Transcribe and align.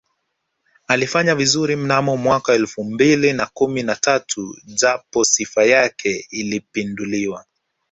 Alifanya 0.87 1.35
vizuri 1.35 1.75
mnamo 1.75 2.17
mwaka 2.17 2.53
elfu 2.53 2.83
mbili 2.83 3.33
na 3.33 3.45
kumi 3.45 3.83
na 3.83 3.95
tatu 3.95 4.55
japo 4.65 5.23
Sifa 5.23 5.63
yake 5.63 6.27
ilipinduliwa 6.29 7.45